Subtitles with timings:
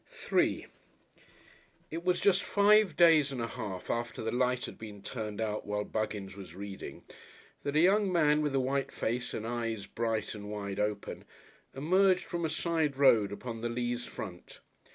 [0.09, 0.65] §3
[1.91, 5.63] It was just five days and a half after the light had been turned out
[5.67, 7.03] while Buggins was reading,
[7.61, 11.23] that a young man with a white face and eyes bright and wide open,
[11.75, 14.59] emerged from a side road upon the Leas front.